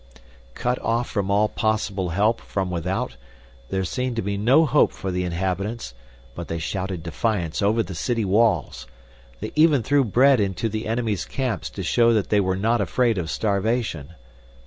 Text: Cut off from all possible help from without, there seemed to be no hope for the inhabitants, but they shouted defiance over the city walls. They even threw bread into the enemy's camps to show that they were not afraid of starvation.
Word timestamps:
Cut 0.55 0.79
off 0.79 1.07
from 1.11 1.29
all 1.29 1.47
possible 1.47 2.09
help 2.09 2.41
from 2.41 2.71
without, 2.71 3.17
there 3.69 3.83
seemed 3.83 4.15
to 4.15 4.23
be 4.23 4.35
no 4.35 4.65
hope 4.65 4.91
for 4.91 5.11
the 5.11 5.23
inhabitants, 5.23 5.93
but 6.33 6.47
they 6.47 6.57
shouted 6.57 7.03
defiance 7.03 7.61
over 7.61 7.83
the 7.83 7.93
city 7.93 8.25
walls. 8.25 8.87
They 9.41 9.51
even 9.55 9.83
threw 9.83 10.03
bread 10.03 10.39
into 10.39 10.69
the 10.69 10.87
enemy's 10.87 11.25
camps 11.25 11.69
to 11.69 11.83
show 11.83 12.13
that 12.15 12.29
they 12.29 12.39
were 12.39 12.57
not 12.57 12.81
afraid 12.81 13.19
of 13.19 13.29
starvation. 13.29 14.15